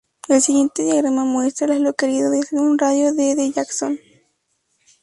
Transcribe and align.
El 0.27 0.41
siguiente 0.41 0.81
diagrama 0.81 1.25
muestra 1.25 1.67
a 1.67 1.69
las 1.69 1.79
localidades 1.79 2.51
en 2.53 2.57
un 2.57 2.79
radio 2.79 3.13
de 3.13 3.35
de 3.35 3.51
Jackson. 3.51 3.99